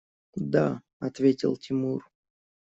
[0.53, 2.09] –Да,– ответил Тимур.